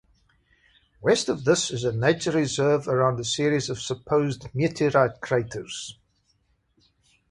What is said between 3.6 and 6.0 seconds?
of supposed meteorite craters.